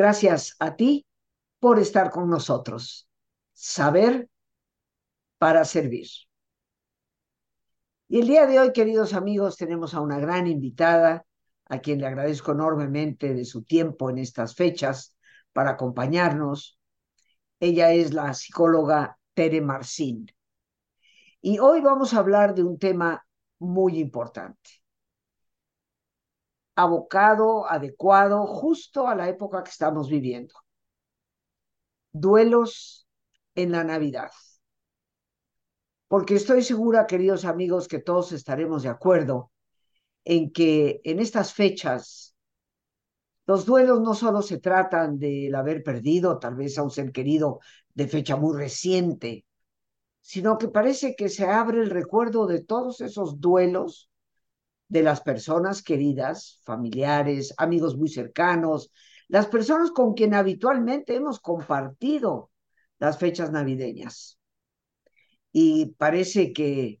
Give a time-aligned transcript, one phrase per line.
[0.00, 1.04] Gracias a ti
[1.58, 3.06] por estar con nosotros.
[3.52, 4.30] Saber
[5.36, 6.06] para servir.
[8.08, 11.26] Y el día de hoy, queridos amigos, tenemos a una gran invitada,
[11.66, 15.14] a quien le agradezco enormemente de su tiempo en estas fechas
[15.52, 16.80] para acompañarnos.
[17.58, 20.32] Ella es la psicóloga Tere Marcín.
[21.42, 23.22] Y hoy vamos a hablar de un tema
[23.58, 24.79] muy importante
[26.74, 30.54] abocado, adecuado, justo a la época que estamos viviendo.
[32.12, 33.06] Duelos
[33.54, 34.30] en la Navidad.
[36.08, 39.52] Porque estoy segura, queridos amigos, que todos estaremos de acuerdo
[40.24, 42.34] en que en estas fechas
[43.46, 47.60] los duelos no solo se tratan del haber perdido tal vez a un ser querido
[47.94, 49.44] de fecha muy reciente,
[50.20, 54.09] sino que parece que se abre el recuerdo de todos esos duelos
[54.90, 58.92] de las personas queridas, familiares, amigos muy cercanos,
[59.28, 62.50] las personas con quien habitualmente hemos compartido
[62.98, 64.38] las fechas navideñas.
[65.52, 67.00] Y parece que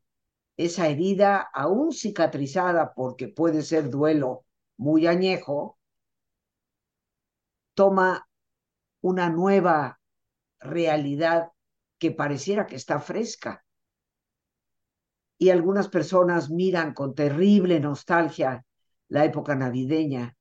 [0.56, 4.44] esa herida, aún cicatrizada porque puede ser duelo
[4.76, 5.76] muy añejo,
[7.74, 8.28] toma
[9.00, 10.00] una nueva
[10.60, 11.50] realidad
[11.98, 13.64] que pareciera que está fresca
[15.40, 18.62] y algunas personas miran con terrible nostalgia
[19.08, 20.36] la época navideña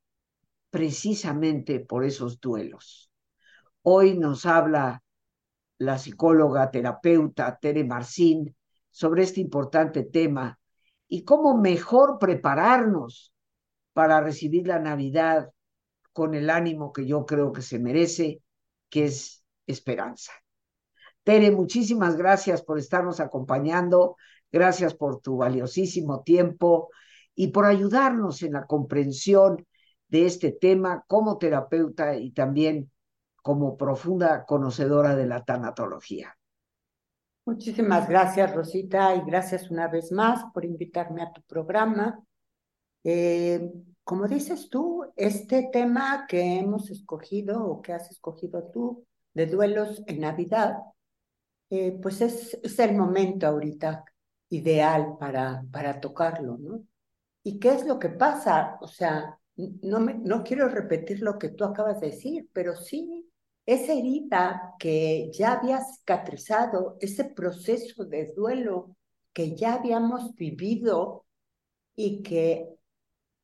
[0.70, 3.10] precisamente por esos duelos.
[3.82, 5.02] Hoy nos habla
[5.78, 8.54] la psicóloga terapeuta Tere Marcín
[8.92, 10.60] sobre este importante tema
[11.08, 13.34] y cómo mejor prepararnos
[13.94, 15.50] para recibir la Navidad
[16.12, 18.42] con el ánimo que yo creo que se merece,
[18.90, 20.34] que es esperanza.
[21.24, 24.18] Tere, muchísimas gracias por estarnos acompañando
[24.52, 26.90] Gracias por tu valiosísimo tiempo
[27.36, 29.66] y por ayudarnos en la comprensión
[30.08, 32.92] de este tema como terapeuta y también
[33.42, 36.36] como profunda conocedora de la tanatología.
[37.46, 42.24] Muchísimas gracias, Rosita, y gracias una vez más por invitarme a tu programa.
[43.04, 43.72] Eh,
[44.04, 50.04] como dices tú, este tema que hemos escogido o que has escogido tú de duelos
[50.08, 50.78] en Navidad,
[51.70, 54.04] eh, pues es, es el momento ahorita
[54.50, 56.84] ideal para, para tocarlo, ¿no?
[57.44, 58.78] ¿Y qué es lo que pasa?
[58.82, 63.30] O sea, no, me, no quiero repetir lo que tú acabas de decir, pero sí
[63.66, 68.96] esa herida que ya había cicatrizado, ese proceso de duelo
[69.32, 71.26] que ya habíamos vivido
[71.96, 72.68] y que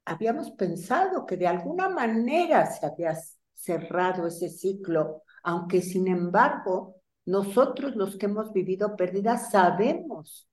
[0.06, 3.16] habíamos pensado que de alguna manera se había
[3.54, 6.96] cerrado ese ciclo, aunque sin embargo
[7.26, 10.48] nosotros los que hemos vivido pérdidas sabemos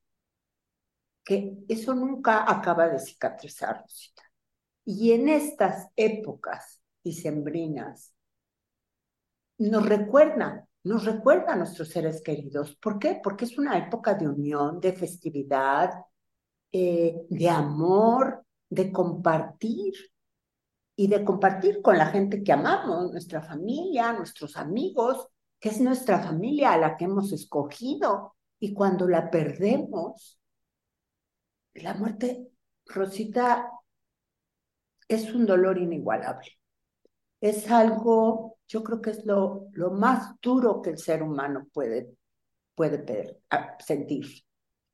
[1.24, 4.22] que eso nunca acaba de cicatrizar, Rosita.
[4.84, 8.14] Y en estas épocas dicembrinas,
[9.58, 12.74] nos recuerdan, nos recuerdan a nuestros seres queridos.
[12.76, 13.20] ¿Por qué?
[13.22, 16.04] Porque es una época de unión, de festividad,
[16.72, 19.92] eh, de amor, de compartir
[20.96, 25.28] y de compartir con la gente que amamos, nuestra familia, nuestros amigos,
[25.60, 28.34] que es nuestra familia a la que hemos escogido.
[28.58, 30.40] Y cuando la perdemos,
[31.74, 32.48] la muerte,
[32.86, 33.70] Rosita,
[35.08, 36.58] es un dolor inigualable.
[37.40, 42.16] Es algo, yo creo que es lo, lo más duro que el ser humano puede,
[42.74, 43.04] puede
[43.78, 44.26] sentir.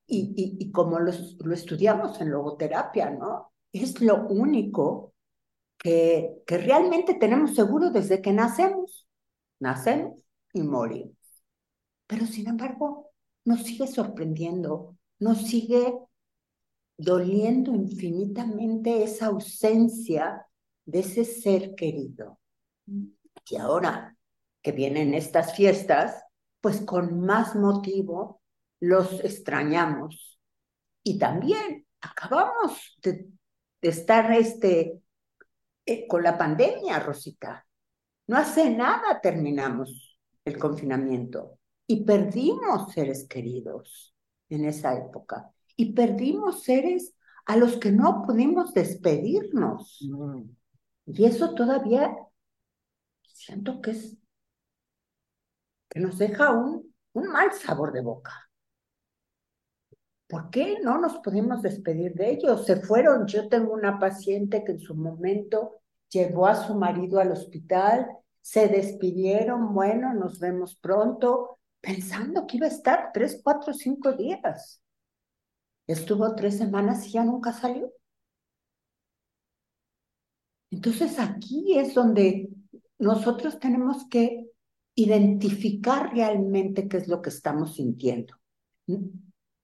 [0.06, 3.52] Y, y, como lo, lo, estudiamos en logoterapia, ¿no?
[3.72, 5.12] Es lo único
[5.76, 9.06] que, que realmente tenemos seguro desde que nacemos.
[9.60, 10.18] Nacemos
[10.54, 11.14] y morimos.
[12.06, 13.10] Pero sin embargo,
[13.44, 15.92] nos sigue sorprendiendo, nos sigue
[16.98, 20.44] doliendo infinitamente esa ausencia
[20.84, 22.40] de ese ser querido.
[22.86, 24.16] Y ahora
[24.60, 26.24] que vienen estas fiestas,
[26.60, 28.42] pues con más motivo
[28.80, 30.40] los extrañamos.
[31.04, 33.28] Y también acabamos de,
[33.80, 35.00] estar este,
[35.86, 37.64] eh, con la pandemia, Rosita.
[38.26, 44.14] No hace nada terminamos el confinamiento y perdimos seres queridos
[44.48, 47.14] en esa época y perdimos seres
[47.46, 49.98] a los que no pudimos despedirnos.
[50.02, 50.42] Mm.
[51.06, 52.14] Y eso todavía
[53.22, 54.16] siento que es
[55.88, 58.50] que nos deja un, un mal sabor de boca.
[60.26, 62.66] ¿Por qué no nos pudimos despedir de ellos?
[62.66, 63.26] Se fueron.
[63.28, 68.08] Yo tengo una paciente que en su momento llevó a su marido al hospital,
[68.40, 74.82] se despidieron, bueno, nos vemos pronto, pensando que iba a estar tres, cuatro, cinco días.
[75.88, 77.90] Estuvo tres semanas y ya nunca salió.
[80.70, 82.50] Entonces aquí es donde
[82.98, 84.50] nosotros tenemos que
[84.94, 88.34] identificar realmente qué es lo que estamos sintiendo.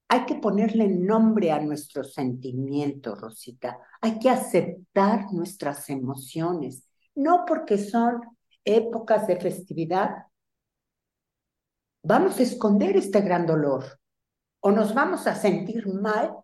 [0.07, 3.77] Hay que ponerle nombre a nuestros sentimientos, Rosita.
[4.01, 8.21] Hay que aceptar nuestras emociones, no porque son
[8.63, 10.09] épocas de festividad.
[12.01, 13.99] Vamos a esconder este gran dolor
[14.65, 16.37] o nos vamos a sentir mal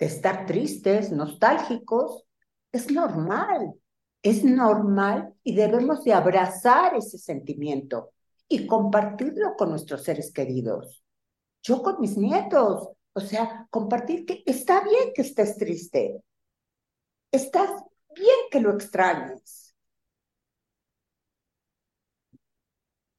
[0.00, 2.24] de estar tristes, nostálgicos.
[2.72, 3.72] Es normal,
[4.20, 8.10] es normal y debemos de abrazar ese sentimiento
[8.48, 11.04] y compartirlo con nuestros seres queridos.
[11.62, 16.20] Yo con mis nietos, o sea, compartir que está bien que estés triste,
[17.30, 17.70] estás
[18.12, 19.72] bien que lo extrañes.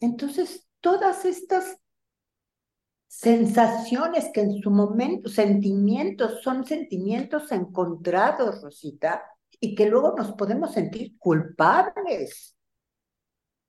[0.01, 1.77] Entonces, todas estas
[3.07, 9.23] sensaciones que en su momento, sentimientos, son sentimientos encontrados, Rosita,
[9.59, 12.55] y que luego nos podemos sentir culpables.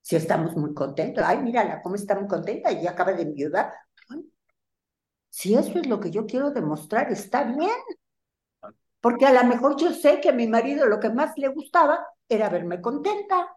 [0.00, 3.72] Si estamos muy contentos, ay, mírala, cómo está muy contenta y acaba de enviudar.
[5.30, 7.70] si eso es lo que yo quiero demostrar, está bien.
[9.00, 12.04] Porque a lo mejor yo sé que a mi marido lo que más le gustaba
[12.28, 13.54] era verme contenta.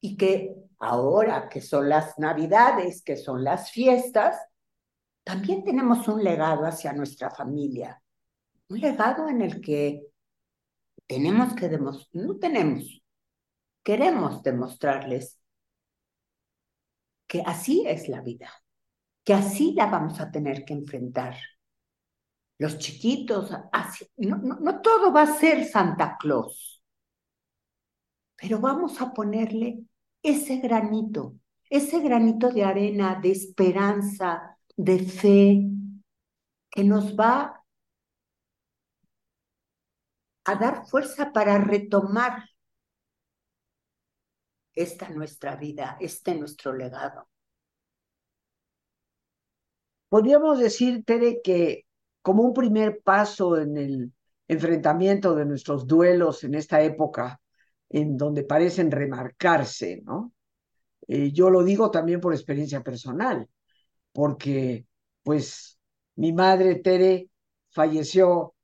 [0.00, 4.36] Y que ahora que son las navidades, que son las fiestas,
[5.24, 8.00] también tenemos un legado hacia nuestra familia.
[8.68, 10.06] Un legado en el que
[11.06, 13.02] tenemos que demostrar, no tenemos,
[13.82, 15.38] queremos demostrarles
[17.26, 18.50] que así es la vida,
[19.24, 21.36] que así la vamos a tener que enfrentar.
[22.58, 26.82] Los chiquitos, así, no, no todo va a ser Santa Claus,
[28.36, 29.84] pero vamos a ponerle
[30.24, 31.38] ese granito,
[31.68, 35.68] ese granito de arena, de esperanza, de fe,
[36.70, 37.62] que nos va
[40.46, 42.42] a dar fuerza para retomar
[44.74, 47.28] esta nuestra vida, este nuestro legado.
[50.08, 51.86] Podríamos decir, Tere, que
[52.22, 54.12] como un primer paso en el
[54.48, 57.40] enfrentamiento de nuestros duelos en esta época,
[57.94, 60.32] en donde parecen remarcarse, ¿no?
[61.06, 63.48] Eh, yo lo digo también por experiencia personal,
[64.12, 64.86] porque
[65.22, 65.78] pues
[66.16, 67.30] mi madre Tere
[67.70, 68.56] falleció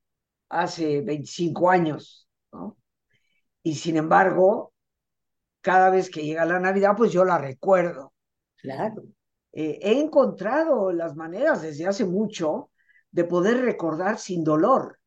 [0.49, 2.77] hace 25 años, ¿no?
[3.63, 4.73] Y sin embargo,
[5.61, 8.13] cada vez que llega la Navidad, pues yo la recuerdo.
[8.57, 9.05] Claro.
[9.53, 12.73] Eh, he encontrado las maneras desde hace mucho
[13.13, 14.99] de poder recordar sin dolor.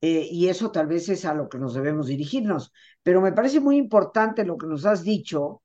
[0.00, 2.72] Eh, y eso tal vez es a lo que nos debemos dirigirnos.
[3.02, 5.62] Pero me parece muy importante lo que nos has dicho,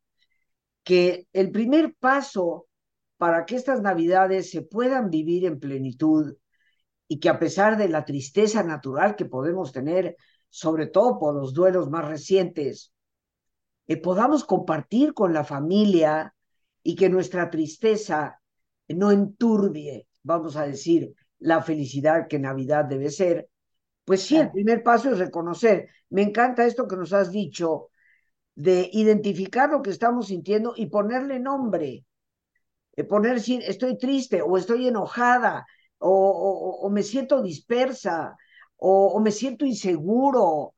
[0.84, 2.68] que el primer paso
[3.18, 6.36] para que estas navidades se puedan vivir en plenitud
[7.08, 10.18] y que a pesar de la tristeza natural que podemos tener,
[10.50, 12.92] sobre todo por los duelos más recientes,
[13.88, 16.36] eh, podamos compartir con la familia
[16.82, 18.42] y que nuestra tristeza
[18.88, 23.50] no enturbie, vamos a decir, la felicidad que Navidad debe ser.
[24.06, 25.90] Pues sí, el primer paso es reconocer.
[26.10, 27.90] Me encanta esto que nos has dicho
[28.56, 32.06] de identificar lo que estamos sintiendo y ponerle nombre.
[32.96, 35.66] Eh, poner si estoy triste o estoy enojada
[35.98, 38.36] o, me siento dispersa,
[38.76, 40.74] o, me siento inseguro,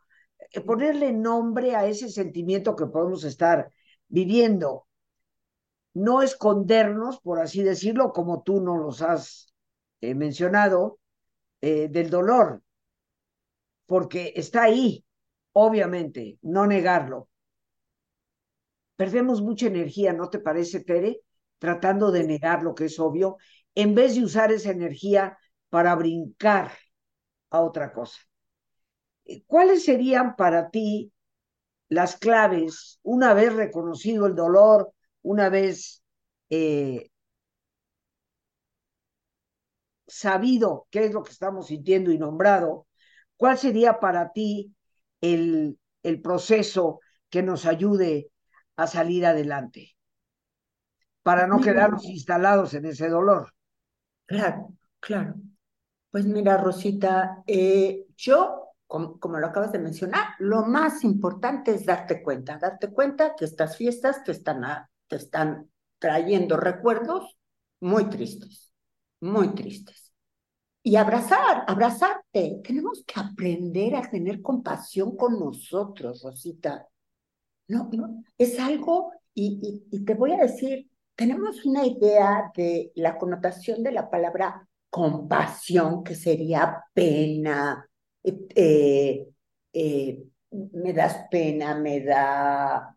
[0.51, 3.71] eh, ponerle nombre a ese sentimiento que podemos estar
[4.07, 4.85] viviendo.
[5.95, 9.53] No escondernos, por así decirlo, como tú nos los has
[10.01, 10.99] eh, mencionado,
[11.61, 12.61] del dolor,
[13.85, 15.05] porque está ahí,
[15.53, 17.29] obviamente, no negarlo.
[18.95, 21.21] Perdemos mucha energía, ¿no te parece, Tere?
[21.59, 23.37] Tratando de negar lo que es obvio
[23.75, 25.37] en vez de usar esa energía
[25.69, 26.71] para brincar
[27.49, 28.19] a otra cosa.
[29.47, 31.11] ¿Cuáles serían para ti
[31.89, 36.03] las claves, una vez reconocido el dolor, una vez
[36.49, 37.09] eh,
[40.07, 42.84] sabido qué es lo que estamos sintiendo y nombrado,
[43.37, 44.73] cuál sería para ti
[45.21, 46.99] el, el proceso
[47.29, 48.31] que nos ayude
[48.75, 49.95] a salir adelante,
[51.23, 53.53] para no quedarnos instalados en ese dolor?
[54.25, 55.35] Claro, claro.
[56.11, 62.23] Pues mira, Rosita, eh, yo, como, lo acabas de mencionar, lo más importante es darte
[62.23, 64.63] cuenta, darte cuenta que estas fiestas te están,
[65.07, 67.37] te están trayendo recuerdos
[67.79, 68.71] muy tristes,
[69.19, 70.04] muy tristes.
[70.85, 72.61] Y abrazar, abrazarte.
[72.63, 76.87] Tenemos que aprender a tener compasión con nosotros, Rosita.
[77.69, 83.17] No, no, es algo, y, y te voy a decir, tenemos una idea de la
[83.17, 87.89] connotación de la palabra compasión, que sería pena,
[88.23, 89.27] eh,
[89.73, 92.95] eh, me das pena, me da,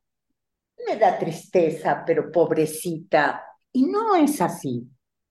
[0.87, 3.43] me da tristeza, pero pobrecita.
[3.73, 4.87] Y no es así.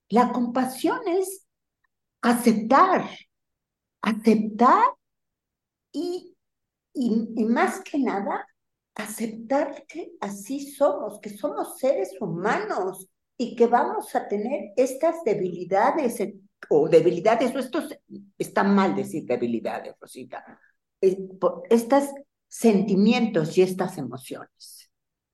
[0.09, 1.46] La compasión es
[2.21, 3.09] aceptar,
[4.01, 4.83] aceptar
[5.91, 6.35] y,
[6.93, 8.47] y, más que nada,
[8.95, 13.07] aceptar que así somos, que somos seres humanos
[13.37, 16.19] y que vamos a tener estas debilidades
[16.69, 17.83] o debilidades, o esto
[18.37, 20.43] está mal decir debilidades, Rosita,
[20.99, 22.05] estos
[22.47, 24.89] sentimientos y estas emociones.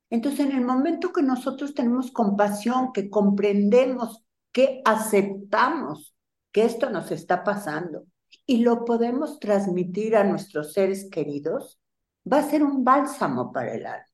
[0.09, 6.13] Entonces, en el momento que nosotros tenemos compasión, que comprendemos, que aceptamos
[6.53, 8.05] que esto nos está pasando
[8.45, 11.81] y lo podemos transmitir a nuestros seres queridos,
[12.31, 14.07] va a ser un bálsamo para el alma.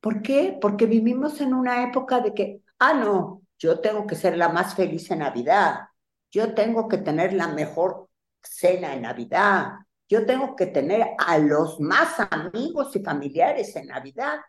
[0.00, 0.56] ¿Por qué?
[0.60, 4.74] Porque vivimos en una época de que, ah, no, yo tengo que ser la más
[4.74, 5.88] feliz en Navidad,
[6.30, 8.10] yo tengo que tener la mejor
[8.42, 9.72] cena en Navidad,
[10.08, 14.40] yo tengo que tener a los más amigos y familiares en Navidad.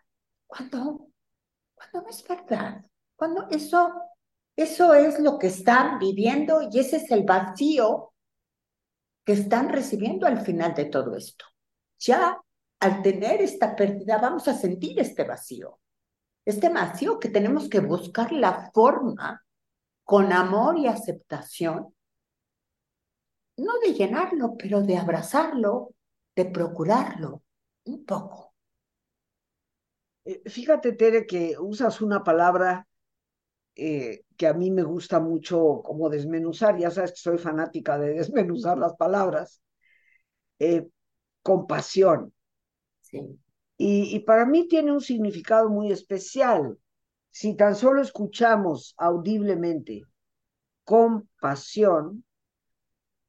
[0.46, 1.08] ¿Cuándo?
[1.74, 2.84] Cuando no es verdad.
[3.16, 3.92] Cuando eso,
[4.56, 8.14] eso es lo que están viviendo y ese es el vacío
[9.24, 11.44] que están recibiendo al final de todo esto.
[11.98, 12.40] Ya
[12.80, 15.78] al tener esta pérdida vamos a sentir este vacío.
[16.44, 19.44] Este vacío que tenemos que buscar la forma
[20.04, 21.92] con amor y aceptación
[23.56, 25.94] no de llenarlo, pero de abrazarlo,
[26.34, 27.42] de procurarlo
[27.84, 28.54] un poco.
[30.24, 32.86] Eh, fíjate, Tere, que usas una palabra
[33.76, 38.14] eh, que a mí me gusta mucho como desmenuzar, ya sabes que soy fanática de
[38.14, 39.62] desmenuzar las palabras,
[40.58, 40.86] eh,
[41.42, 42.32] compasión.
[43.02, 43.38] Sí.
[43.78, 46.78] Y, y para mí tiene un significado muy especial.
[47.30, 50.02] Si tan solo escuchamos audiblemente
[50.84, 52.24] compasión,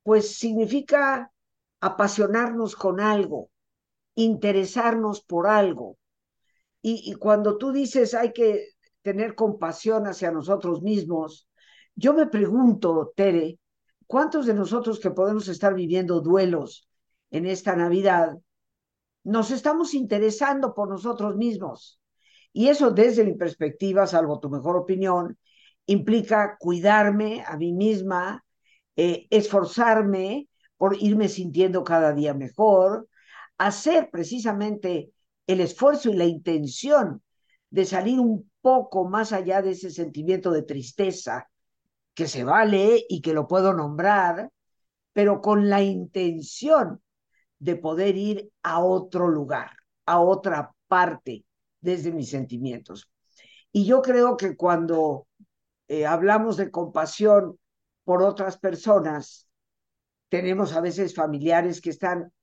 [0.03, 1.33] pues significa
[1.81, 3.49] apasionarnos con algo,
[4.15, 5.97] interesarnos por algo.
[6.81, 8.69] Y, cuando tú dices hay que
[9.07, 11.47] tener compasión hacia nosotros mismos,
[11.95, 13.57] yo me pregunto, Tere,
[14.05, 16.89] ¿cuántos de nosotros que podemos estar viviendo duelos
[17.31, 18.37] en esta Navidad
[19.23, 22.01] nos estamos interesando por nosotros mismos?
[22.51, 25.37] Y eso desde mi perspectiva, salvo tu mejor opinión,
[25.85, 28.43] implica cuidarme a mí misma,
[28.97, 33.07] eh, esforzarme por irme sintiendo cada día mejor,
[33.57, 35.13] hacer precisamente
[35.47, 37.23] el esfuerzo y la intención
[37.69, 41.49] de salir un poco más allá de ese sentimiento de tristeza
[42.13, 44.51] que se vale y que lo puedo nombrar,
[45.13, 47.01] pero con la intención
[47.59, 49.71] de poder ir a otro lugar,
[50.05, 51.45] a otra parte
[51.79, 53.09] desde mis sentimientos.
[53.71, 55.27] Y yo creo que cuando
[55.87, 57.57] eh, hablamos de compasión
[58.03, 59.49] por otras personas.
[60.29, 62.33] Tenemos a veces familiares que están,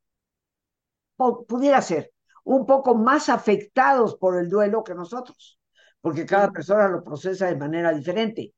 [1.17, 2.13] pudiera ser,
[2.45, 5.59] un poco más afectados por el duelo que nosotros,
[6.05, 8.53] porque cada persona lo procesa de manera diferente.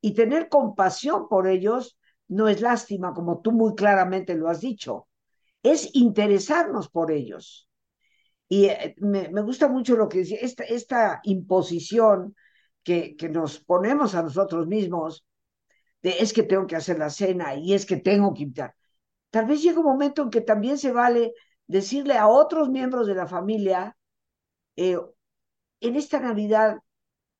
[0.00, 5.06] Y tener compasión por ellos no es lástima, como tú muy claramente lo has dicho,
[5.62, 7.70] es interesarnos por ellos.
[8.48, 12.34] Y eh, me, gusta mucho lo que dice, esta, esta imposición
[12.82, 15.24] que, que nos ponemos a nosotros mismos
[16.02, 18.74] es que tengo que hacer la cena y es que tengo que invitar.
[19.30, 21.32] Tal vez llega un momento en que también se vale
[21.68, 23.96] decirle a otros miembros de la familia,
[24.74, 24.98] eh,
[25.80, 26.78] en esta Navidad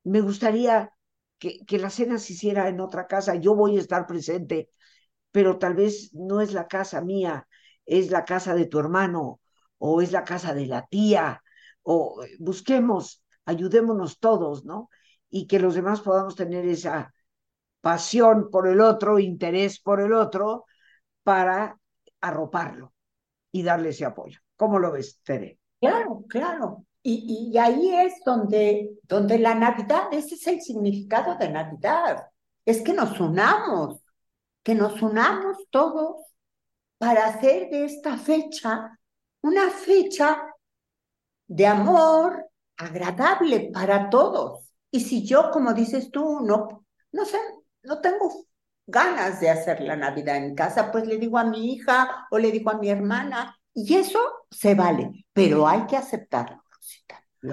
[0.08, 0.92] me gustaría
[1.38, 4.70] que, que la cena se hiciera en otra casa, yo voy a estar presente,
[5.32, 7.46] pero tal vez no es la casa mía,
[7.86, 9.40] es la casa de tu hermano
[9.78, 11.42] o es la casa de la tía,
[11.82, 14.90] o eh, busquemos, ayudémonos todos, ¿no?
[15.30, 17.14] Y que los demás podamos tener esa
[17.80, 20.66] pasión por el otro, interés por el otro,
[21.24, 21.78] para
[22.20, 22.94] arroparlo
[23.52, 24.40] y darle ese apoyo.
[24.56, 25.60] ¿Cómo lo ves, Tere?
[25.80, 26.86] Claro, claro.
[27.10, 32.26] Y, ahí es donde, donde la Navidad, ese es el significado de Navidad,
[32.66, 34.00] es que nos unamos,
[34.62, 36.16] que nos unamos todos
[36.98, 38.98] para hacer de esta fecha
[39.40, 40.38] una fecha
[41.46, 42.46] de amor
[42.76, 44.68] agradable para todos.
[44.90, 47.38] Y si yo, como dices tú, no, no sé,
[47.84, 48.30] no tengo
[48.86, 52.52] ganas de hacer la Navidad en casa, pues le digo a mi hija o le
[52.52, 56.62] digo a mi hermana, y eso se vale, pero hay que aceptarlo,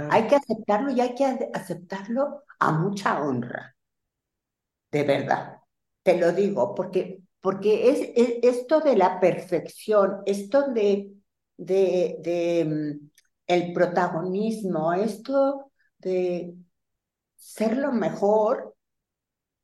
[0.08, 3.76] Hay que aceptarlo y hay que aceptarlo a mucha honra.
[4.92, 5.58] De verdad,
[6.04, 8.12] te lo digo, porque, porque es,
[8.44, 11.12] esto de la perfección, esto de,
[11.58, 13.10] de, de mm,
[13.48, 16.56] el protagonismo, esto de
[17.38, 18.76] ser lo mejor,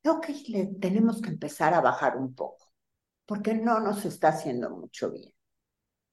[0.02, 2.66] creo que le tenemos que empezar a bajar un poco,
[3.26, 5.32] porque no nos está haciendo mucho bien.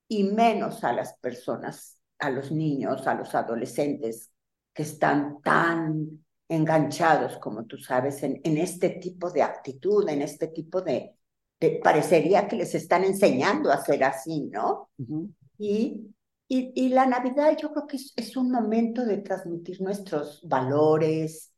[0.08, 4.32] y menos a las personas, a los niños, a los adolescentes
[4.74, 10.48] que están tan enganchados, como tú sabes, en, en este tipo de actitud, en este
[10.48, 11.16] tipo de,
[11.60, 14.90] de, parecería que les están enseñando a ser así, ¿no?
[15.58, 16.14] y,
[16.48, 21.54] y, y, la Navidad yo creo que es, es, un momento de transmitir nuestros valores,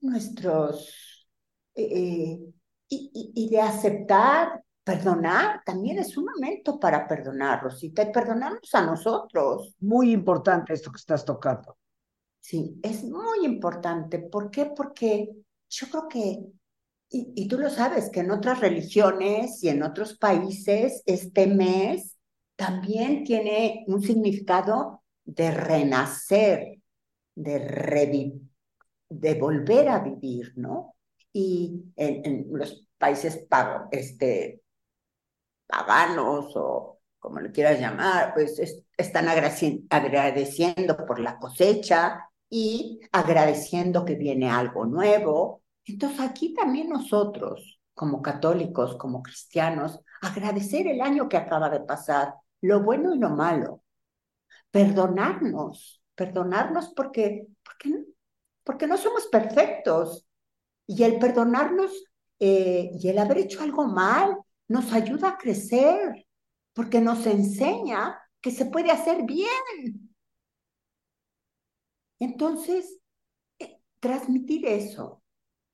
[0.00, 1.28] nuestros,
[1.74, 2.40] eh, eh
[2.88, 8.86] y, y, de aceptar, perdonar, también es un momento para perdonar, Rosita, y perdonarnos a
[8.86, 9.74] nosotros.
[9.80, 11.76] Muy importante esto que estás tocando.
[12.38, 14.20] Sí, es muy importante.
[14.20, 14.66] ¿Por qué?
[14.66, 15.28] Porque
[15.68, 16.38] yo creo que,
[17.10, 22.16] y, y, tú lo sabes, que en otras religiones y en otros países este mes
[22.54, 26.80] también tiene un significado de renacer,
[27.34, 28.40] de revivir,
[29.08, 30.94] de volver a vivir, ¿no?
[31.32, 33.44] Y en, en los países
[33.90, 34.62] este,
[35.66, 44.04] paganos o como le quieras llamar, pues es, están agradeciendo por la cosecha, y agradeciendo
[44.04, 45.62] que viene algo nuevo.
[45.84, 52.34] Entonces aquí también nosotros, como católicos, como cristianos, agradecer el año que acaba de pasar,
[52.60, 53.82] lo bueno y lo malo,
[54.70, 58.04] perdonarnos, perdonarnos porque, porque,
[58.64, 60.26] porque no somos perfectos.
[60.88, 61.90] Y el perdonarnos
[62.38, 64.36] eh, y el haber hecho algo mal
[64.68, 66.26] nos ayuda a crecer,
[66.72, 70.14] porque nos enseña que se puede hacer bien.
[72.18, 72.98] Entonces,
[73.58, 75.22] eh, transmitir eso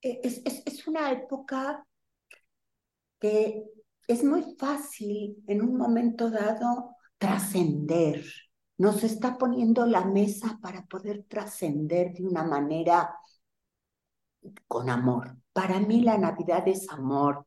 [0.01, 1.85] eh, es, es, es una época
[3.19, 3.63] que
[4.07, 8.25] es muy fácil en un momento dado trascender.
[8.77, 13.15] Nos está poniendo la mesa para poder trascender de una manera
[14.67, 15.37] con amor.
[15.53, 17.45] Para mí la Navidad es amor,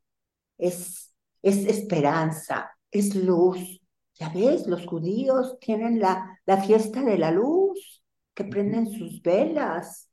[0.56, 1.05] es,
[1.46, 3.80] es esperanza, es luz.
[4.14, 8.02] Ya ves, los judíos tienen la, la fiesta de la luz
[8.34, 10.10] que prenden sus velas.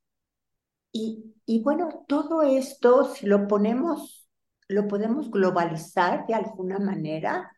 [0.91, 4.29] Y, y bueno, todo esto, si lo ponemos,
[4.67, 7.51] lo podemos globalizar de alguna manera,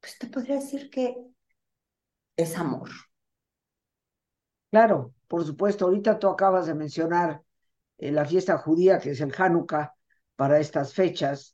[0.00, 1.16] pues te podría decir que
[2.36, 2.90] es amor.
[4.70, 5.86] Claro, por supuesto.
[5.86, 7.42] Ahorita tú acabas de mencionar
[7.96, 9.94] eh, la fiesta judía, que es el Hanukkah,
[10.36, 11.53] para estas fechas,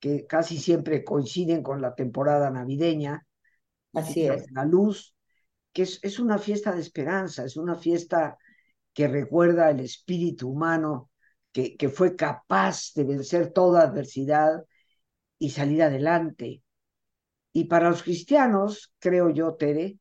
[0.00, 3.26] que casi siempre coinciden con la temporada navideña.
[3.92, 4.50] Así es.
[4.52, 5.14] La luz
[5.72, 8.38] que es, es una fiesta de esperanza, es una fiesta
[8.92, 11.10] que recuerda el espíritu humano
[11.52, 14.64] que, que fue capaz de vencer toda adversidad
[15.38, 16.62] y salir adelante.
[17.52, 19.98] Y para los cristianos, creo yo, Tere,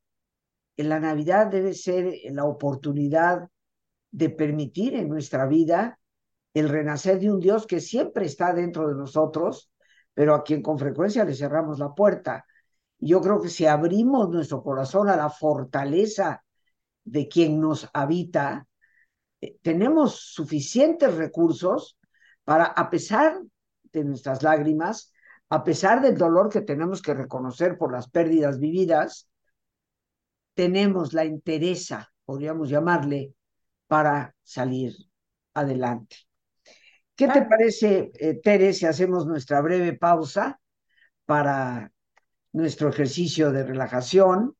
[0.77, 3.49] en la Navidad debe ser la oportunidad
[4.11, 5.99] de permitir en nuestra vida
[6.53, 9.71] el renacer de un Dios que siempre está dentro de nosotros,
[10.17, 12.43] pero a quien con frecuencia le cerramos la puerta.
[12.97, 16.43] Yo creo que si abrimos nuestro corazón a la fortaleza
[17.03, 18.67] de quien nos habita,
[19.41, 21.99] eh, tenemos suficientes recursos
[22.43, 23.39] para, a pesar
[23.93, 25.13] de nuestras lágrimas,
[25.49, 29.29] a pesar del dolor que tenemos que reconocer por las pérdidas vividas,
[30.55, 33.35] tenemos la entereza, podríamos llamarle,
[33.85, 34.95] para salir
[35.53, 36.26] adelante.
[37.17, 40.59] ¿Qué te parece, eh, Tere, si hacemos nuestra breve pausa
[41.25, 41.91] para
[42.53, 44.55] nuestro ejercicio de relajación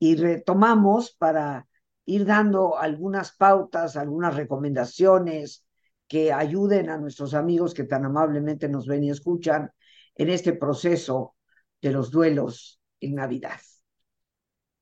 [0.00, 1.68] y retomamos para
[2.04, 5.64] ir dando algunas pautas, algunas recomendaciones
[6.08, 9.70] que ayuden a nuestros amigos que tan amablemente nos ven y escuchan
[10.16, 11.36] en este proceso
[11.80, 13.60] de los duelos en Navidad.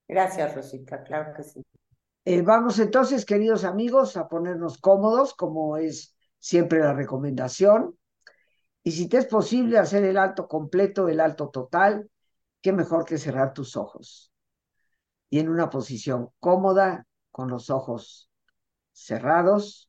[0.08, 1.62] Gracias, Rosita, claro que sí.
[2.24, 7.96] Eh, vamos entonces, queridos amigos, a ponernos cómodos, como es siempre la recomendación.
[8.82, 12.10] Y si te es posible hacer el alto completo, el alto total,
[12.60, 14.30] qué mejor que cerrar tus ojos
[15.30, 18.28] y en una posición cómoda, con los ojos
[18.92, 19.88] cerrados.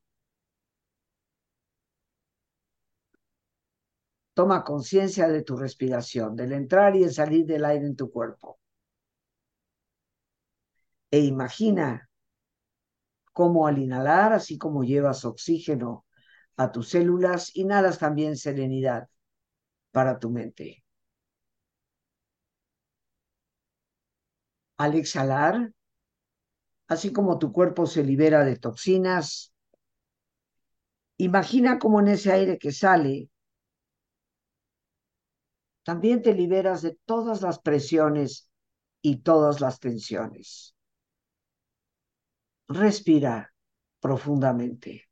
[4.34, 8.60] Toma conciencia de tu respiración, del entrar y el salir del aire en tu cuerpo.
[11.10, 12.08] E imagina
[13.32, 16.06] cómo al inhalar, así como llevas oxígeno
[16.56, 19.08] a tus células, inhalas también serenidad
[19.92, 20.82] para tu mente.
[24.82, 25.72] al exhalar,
[26.88, 29.52] así como tu cuerpo se libera de toxinas,
[31.18, 33.30] imagina cómo en ese aire que sale,
[35.84, 38.48] también te liberas de todas las presiones
[39.02, 40.74] y todas las tensiones.
[42.68, 43.52] Respira
[44.00, 45.11] profundamente.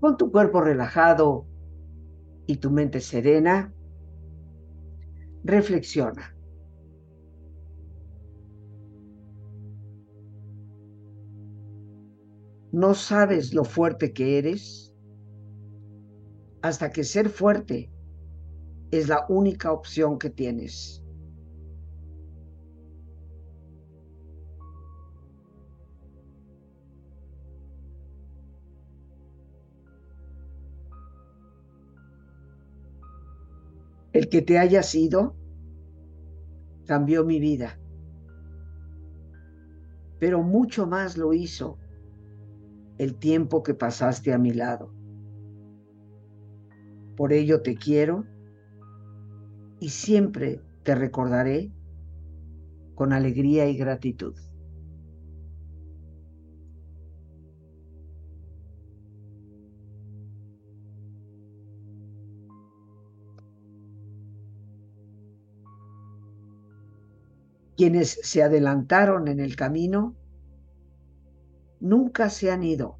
[0.00, 1.46] Con tu cuerpo relajado
[2.46, 3.72] y tu mente serena,
[5.44, 6.34] reflexiona.
[12.72, 14.94] No sabes lo fuerte que eres
[16.62, 17.90] hasta que ser fuerte
[18.90, 21.04] es la única opción que tienes.
[34.12, 35.36] El que te haya sido
[36.86, 37.78] cambió mi vida,
[40.18, 41.78] pero mucho más lo hizo
[42.98, 44.92] el tiempo que pasaste a mi lado.
[47.16, 48.24] Por ello te quiero
[49.78, 51.72] y siempre te recordaré
[52.94, 54.34] con alegría y gratitud.
[67.80, 70.14] Quienes se adelantaron en el camino
[71.80, 72.98] nunca se han ido.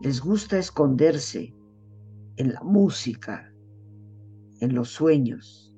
[0.00, 1.54] Les gusta esconderse
[2.38, 3.54] en la música,
[4.58, 5.72] en los sueños,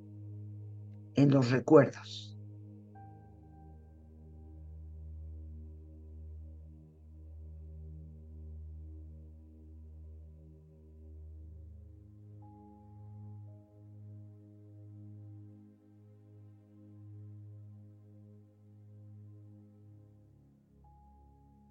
[1.14, 2.29] en los recuerdos.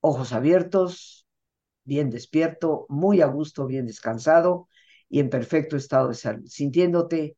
[0.00, 1.26] Ojos abiertos,
[1.84, 4.68] bien despierto, muy a gusto, bien descansado
[5.08, 7.36] y en perfecto estado de salud, sintiéndote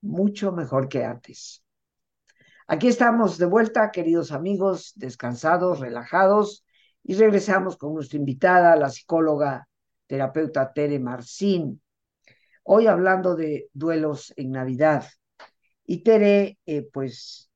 [0.00, 1.64] mucho mejor que antes.
[2.66, 6.64] Aquí estamos de vuelta, queridos amigos, descansados, relajados,
[7.02, 9.66] y regresamos con nuestra invitada, la psicóloga
[10.06, 11.80] terapeuta Tere Marcín,
[12.64, 15.06] hoy hablando de duelos en Navidad.
[15.86, 17.50] Y Tere, eh, pues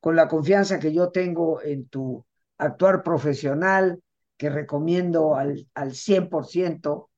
[0.00, 2.26] con la confianza que yo tengo en tu
[2.62, 4.02] actuar profesional
[4.36, 7.10] que recomiendo al, al 100%.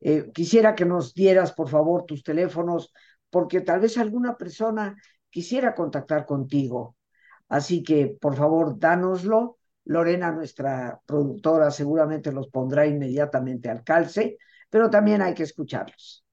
[0.00, 2.92] Eh, quisiera que nos dieras, por favor, tus teléfonos,
[3.30, 4.96] porque tal vez alguna persona
[5.30, 6.96] quisiera contactar contigo.
[7.48, 9.58] Así que, por favor, dánoslo.
[9.84, 14.36] Lorena, nuestra productora, seguramente los pondrá inmediatamente al calce,
[14.68, 16.24] pero también hay que escucharlos.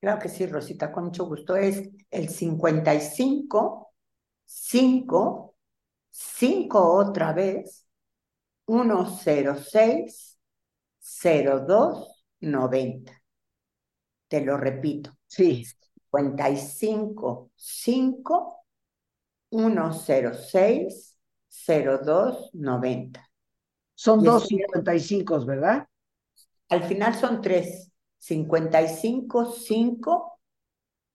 [0.00, 1.54] Claro que sí, Rosita, con mucho gusto.
[1.54, 3.92] Es el 55
[4.44, 5.51] 5
[6.12, 7.86] 5 otra vez,
[8.66, 10.38] 106
[11.00, 13.22] 02 90.
[14.28, 15.16] Te lo repito.
[15.26, 15.64] Sí.
[16.12, 18.64] 55 5
[19.50, 21.18] 106
[21.66, 23.30] 02 90.
[23.94, 25.86] Son dos 55, ¿verdad?
[26.68, 27.90] Al final son tres.
[28.18, 30.40] 55 5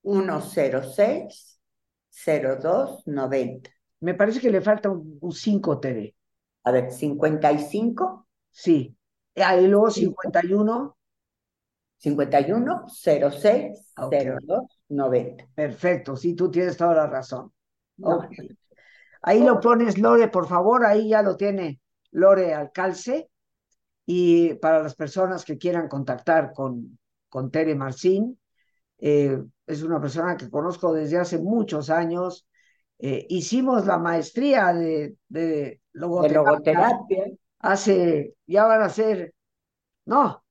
[0.02, 1.60] 106
[2.26, 3.77] 02 90.
[4.00, 6.14] Me parece que le falta un 5, Tere.
[6.64, 8.26] A ver, 55.
[8.50, 8.96] Sí.
[9.36, 10.96] Ah, y luego 51.
[11.98, 15.48] 51 06 02 90.
[15.54, 17.52] Perfecto, sí, tú tienes toda la razón.
[19.22, 21.80] Ahí lo pones, Lore, por favor, ahí ya lo tiene
[22.12, 23.30] Lore al calce.
[24.06, 28.40] Y para las personas que quieran contactar con, con Tere Marcín,
[28.98, 32.46] eh, es una persona que conozco desde hace muchos años,
[32.98, 37.26] eh, hicimos la maestría de, de, logoterapia,
[37.60, 39.34] hace, ya van a ser,
[40.04, 40.42] no,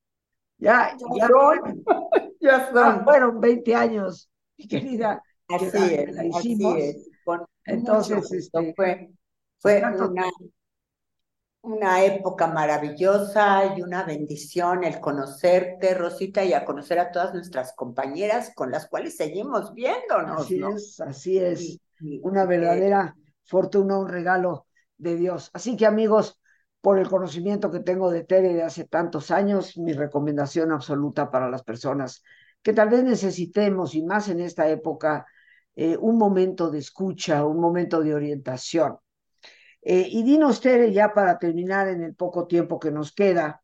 [0.58, 1.84] ya, ya, son,
[2.40, 3.04] ya son.
[3.04, 5.22] fueron 20 años, mi querida.
[5.50, 6.74] Así es, la hicimos.
[6.74, 7.10] Así es.
[7.66, 9.10] Entonces, este, fue,
[9.60, 10.30] fue una,
[11.62, 17.74] una época maravillosa y una bendición el conocerte, Rosita, y a conocer a todas nuestras
[17.74, 20.44] compañeras con las cuales seguimos viéndonos.
[20.46, 21.80] Así es, así es
[22.22, 25.50] una verdadera fortuna, un regalo de Dios.
[25.54, 26.40] Así que amigos,
[26.82, 31.50] por el conocimiento que tengo de Tere de hace tantos años, mi recomendación absoluta para
[31.50, 32.24] las personas
[32.62, 35.26] que tal vez necesitemos, y más en esta época,
[35.76, 38.98] eh, un momento de escucha, un momento de orientación.
[39.82, 43.64] Eh, y dinos, Tere, ya para terminar en el poco tiempo que nos queda,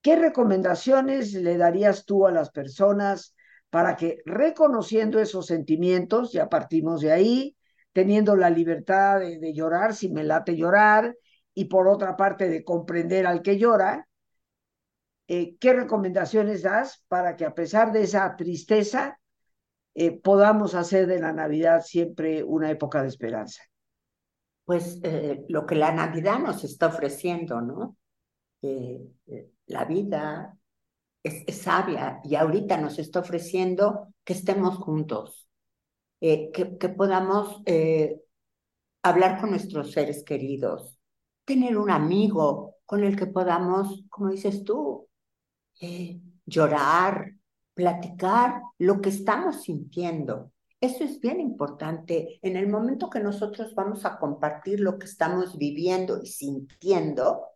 [0.00, 3.34] ¿qué recomendaciones le darías tú a las personas
[3.72, 7.56] para que reconociendo esos sentimientos, ya partimos de ahí,
[7.94, 11.16] teniendo la libertad de, llorar si me late llorar,
[11.54, 14.06] y por otra parte de comprender al que llora,
[15.26, 19.18] eh, ¿qué recomendaciones das para que a pesar de esa tristeza
[19.94, 23.62] eh, podamos hacer de la Navidad siempre una época de esperanza?
[24.66, 27.96] Pues eh, lo que la Navidad nos está ofreciendo, ¿no?
[29.66, 30.56] la vida
[31.22, 35.48] es, sabia y ahorita nos está ofreciendo que estemos juntos,
[36.20, 37.62] que, que, podamos
[39.02, 40.98] hablar con nuestros seres queridos,
[41.44, 45.08] tener un amigo con el que podamos, como dices tú,
[45.80, 47.34] eh, llorar,
[47.74, 50.52] platicar lo que estamos sintiendo.
[50.80, 52.38] Eso es bien importante.
[52.42, 57.46] En el momento que nosotros vamos a compartir lo que estamos viviendo y sintiendo,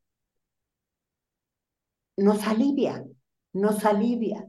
[2.16, 3.04] nos alivia,
[3.56, 4.46] nos alivia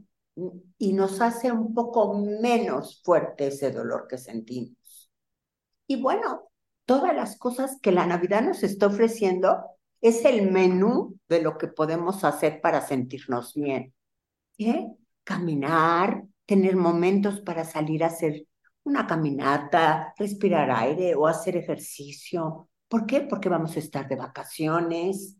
[0.77, 5.11] y nos hace un poco menos fuerte ese dolor que sentimos.
[5.87, 6.49] Y bueno,
[6.85, 9.63] todas las cosas que la Navidad nos está ofreciendo
[10.01, 13.93] es el menú de lo que podemos hacer para sentirnos bien.
[14.59, 14.87] ¿Eh?
[15.23, 18.45] Caminar, tener momentos para salir a hacer
[18.83, 22.69] una caminata, respirar aire o hacer ejercicio.
[22.87, 23.21] ¿Por qué?
[23.21, 25.37] Porque vamos a estar de vacaciones.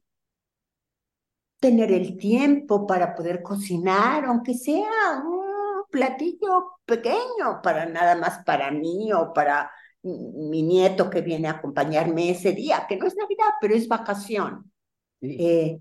[1.60, 8.72] Tener el tiempo para poder cocinar, aunque sea un platillo pequeño, para nada más para
[8.72, 9.72] mí o para
[10.04, 14.72] mi nieto que viene a acompañarme ese día, que no es Navidad, pero es vacación.
[15.22, 15.80] Eh,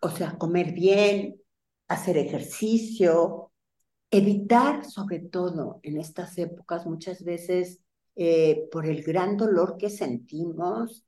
[0.00, 1.40] o sea, comer bien,
[1.88, 3.52] hacer ejercicio,
[4.10, 7.80] evitar sobre todo en estas épocas muchas veces
[8.14, 11.04] eh, por el gran dolor que sentimos,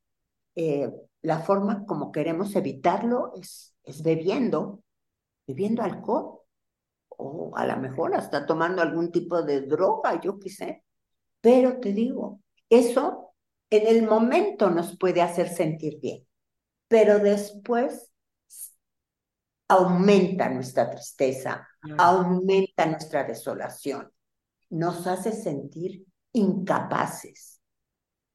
[0.54, 0.90] eh,
[1.22, 4.82] la forma como queremos evitarlo es, es bebiendo,
[5.46, 6.40] bebiendo alcohol
[7.08, 10.84] o a lo mejor hasta tomando algún tipo de droga, yo qué sé.
[11.40, 13.34] Pero te digo, eso
[13.70, 16.26] en el momento nos puede hacer sentir bien,
[16.88, 18.12] pero después
[19.68, 21.66] aumenta nuestra tristeza,
[21.98, 24.10] aumenta nuestra desolación,
[24.70, 27.60] nos hace sentir incapaces,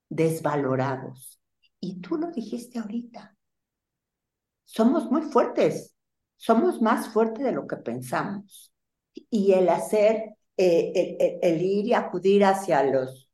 [0.09, 1.38] desvalorados.
[1.79, 3.35] Y tú lo dijiste ahorita,
[4.65, 5.95] somos muy fuertes,
[6.37, 8.73] somos más fuertes de lo que pensamos.
[9.29, 13.31] Y el hacer eh, el, ir y acudir hacia los,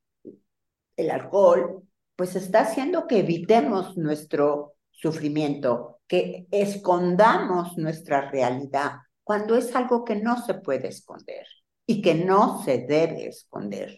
[0.95, 1.81] el alcohol,
[2.15, 10.17] pues está haciendo que evitemos nuestro sufrimiento, que escondamos nuestra realidad, cuando es algo que
[10.17, 11.47] no se puede esconder
[11.88, 13.97] y que no se debe esconder.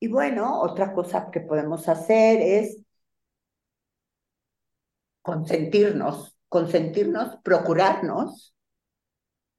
[0.00, 2.78] Y bueno, otra cosa que podemos hacer es
[5.22, 8.54] consentirnos, consentirnos, procurarnos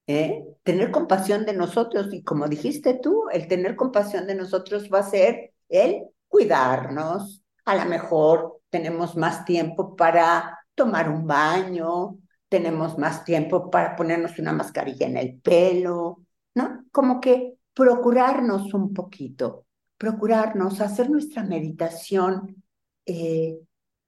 [0.10, 0.44] ¿eh?
[0.64, 5.04] Tener compasión de nosotros y como dijiste tú, el tener compasión de nosotros va a
[5.04, 7.44] ser el cuidarnos.
[7.66, 12.18] A lo mejor tenemos más tiempo para tomar un baño,
[12.50, 16.24] tenemos más tiempo para ponernos una mascarilla en el pelo,
[16.56, 16.86] ¿no?
[16.92, 19.68] Como que procurarnos un poquito,
[20.00, 22.64] procurarnos, hacer nuestra meditación
[23.06, 23.60] eh,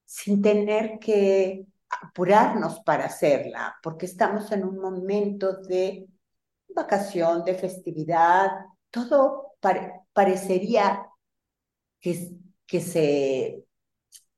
[0.06, 6.08] sin tener que apurarnos para hacerla, porque estamos en un momento de
[6.74, 8.52] vacación, de festividad,
[8.90, 9.58] todo
[10.14, 11.06] parecería
[12.00, 13.66] que, que se,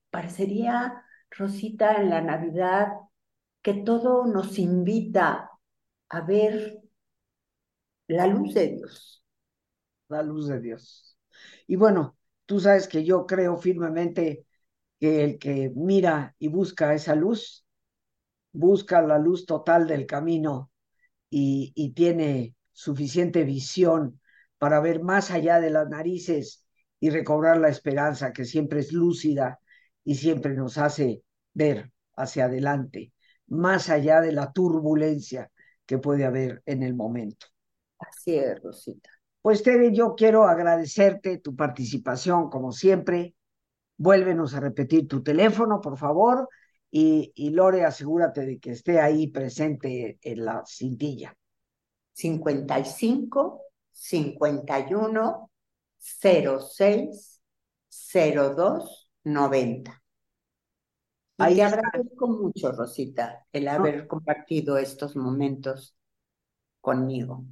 [0.09, 2.87] parecería, Rosita, en la Navidad,
[3.61, 5.51] que todo nos invita
[6.09, 6.81] a ver
[8.07, 9.23] la luz de Dios.
[10.07, 11.12] La luz de Dios.
[11.67, 14.45] Y bueno, tú sabes que yo creo firmemente
[14.99, 17.65] que el que mira y busca esa luz,
[18.51, 20.71] busca la luz total del camino
[21.29, 24.19] y, y tiene suficiente visión
[24.57, 26.65] para ver más allá de las narices
[26.99, 29.59] y recobrar la esperanza que siempre es lúcida
[30.03, 31.23] y siempre nos hace
[31.53, 33.13] ver hacia adelante,
[33.47, 35.51] más allá de la turbulencia
[35.85, 37.47] que puede haber en el momento.
[37.99, 39.09] Así es, Rosita.
[39.43, 43.35] Pues Tere, yo quiero agradecerte tu participación, como siempre,
[43.97, 46.47] vuélvenos a repetir tu teléfono, por favor,
[46.89, 51.35] y, y, Lore, asegúrate de que esté ahí presente en la cintilla.
[52.13, 55.51] 55 51
[55.99, 57.41] 06
[58.13, 60.03] 02 90.
[61.39, 65.97] Ahí te agradezco mucho, Rosita, el haber compartido estos momentos
[66.79, 67.43] conmigo.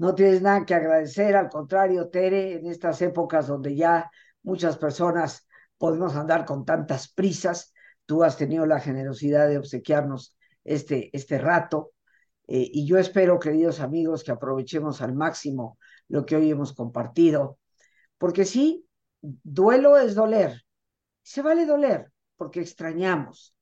[0.00, 4.10] No tienes nada que agradecer, al contrario, Tere, en estas épocas donde ya
[4.42, 5.46] muchas personas
[5.76, 7.74] podemos andar con tantas prisas.
[8.06, 11.92] Tú has tenido la generosidad de obsequiarnos este, este rato.
[12.48, 15.76] Eh, y yo espero, queridos amigos, que aprovechemos al máximo
[16.08, 17.58] lo que hoy hemos compartido.
[18.16, 18.86] Porque sí,
[19.20, 20.62] duelo es doler.
[21.20, 23.54] Se vale doler porque extrañamos.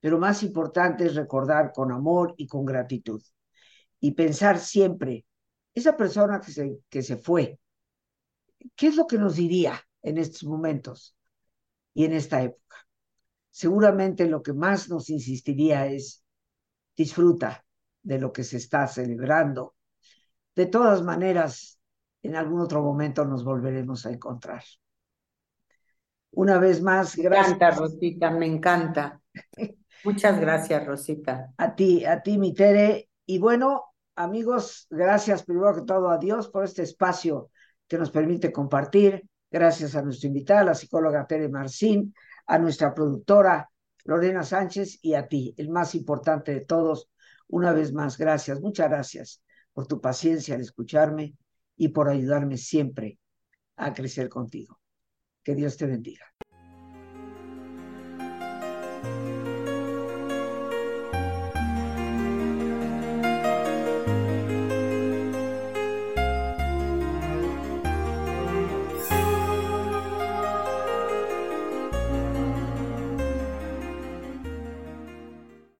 [0.00, 3.22] Pero más importante es recordar con amor y con gratitud.
[3.98, 5.24] Y pensar siempre,
[5.76, 7.60] esa persona que se, que se fue,
[8.74, 11.14] ¿qué es lo que nos diría en estos momentos
[11.92, 12.78] y en esta época?
[13.50, 16.24] Seguramente lo que más nos insistiría es
[16.96, 17.64] disfruta
[18.02, 19.74] de lo que se está celebrando.
[20.54, 21.78] De todas maneras,
[22.22, 24.64] en algún otro momento nos volveremos a encontrar.
[26.30, 27.48] Una vez más, gracias.
[27.48, 29.20] Me encanta, Rosita, me encanta.
[30.04, 31.52] Muchas gracias, Rosita.
[31.58, 33.10] A ti, a ti, mi Tere.
[33.26, 37.50] Y bueno, amigos, gracias primero que todo a Dios por este espacio
[37.86, 39.22] que nos permite compartir.
[39.50, 42.12] Gracias a nuestra invitada, la psicóloga Tere Marcín,
[42.46, 43.70] a nuestra productora
[44.04, 47.08] Lorena Sánchez y a ti, el más importante de todos.
[47.48, 49.42] Una vez más, gracias, muchas gracias
[49.72, 51.36] por tu paciencia al escucharme
[51.76, 53.18] y por ayudarme siempre
[53.76, 54.80] a crecer contigo.
[55.44, 56.26] Que Dios te bendiga.